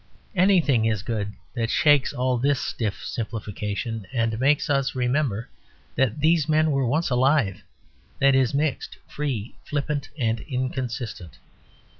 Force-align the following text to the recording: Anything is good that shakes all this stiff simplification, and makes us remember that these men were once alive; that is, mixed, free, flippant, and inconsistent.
Anything 0.35 0.85
is 0.85 1.03
good 1.03 1.31
that 1.53 1.69
shakes 1.69 2.11
all 2.11 2.39
this 2.39 2.59
stiff 2.59 3.05
simplification, 3.05 4.07
and 4.11 4.39
makes 4.39 4.67
us 4.67 4.95
remember 4.95 5.47
that 5.95 6.21
these 6.21 6.49
men 6.49 6.71
were 6.71 6.87
once 6.87 7.11
alive; 7.11 7.61
that 8.17 8.33
is, 8.33 8.51
mixed, 8.51 8.97
free, 9.07 9.53
flippant, 9.63 10.09
and 10.17 10.39
inconsistent. 10.39 11.37